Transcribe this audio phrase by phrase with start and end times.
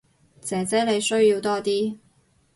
[0.41, 1.99] 姐姐你需要多啲